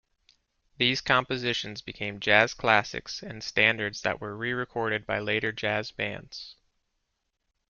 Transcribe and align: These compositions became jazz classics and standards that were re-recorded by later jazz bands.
These 0.79 0.99
compositions 0.99 1.83
became 1.83 2.19
jazz 2.19 2.55
classics 2.55 3.21
and 3.21 3.43
standards 3.43 4.01
that 4.01 4.19
were 4.19 4.35
re-recorded 4.35 5.05
by 5.05 5.19
later 5.19 5.51
jazz 5.51 5.91
bands. 5.91 6.55